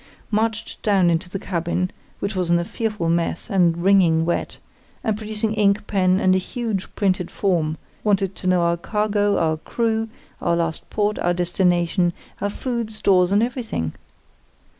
marched 0.31 0.81
down 0.81 1.11
into 1.11 1.29
the 1.29 1.37
cabin, 1.37 1.91
which 2.17 2.35
was 2.35 2.49
in 2.49 2.57
a 2.57 2.65
fearful 2.65 3.07
mess 3.07 3.51
and 3.51 3.83
wringing 3.83 4.25
wet, 4.25 4.57
and 5.03 5.15
producing 5.15 5.53
ink, 5.53 5.85
pen, 5.85 6.19
and 6.19 6.33
a 6.33 6.39
huge 6.39 6.95
printed 6.95 7.29
form, 7.29 7.77
wanted 8.03 8.33
to 8.35 8.47
know 8.47 8.61
our 8.61 8.77
cargo, 8.77 9.37
our 9.37 9.57
crew, 9.57 10.09
our 10.41 10.55
last 10.55 10.89
port, 10.89 11.19
our 11.19 11.35
destination, 11.35 12.13
our 12.41 12.49
food, 12.49 12.91
stores, 12.91 13.31
and 13.31 13.43
everything. 13.43 13.93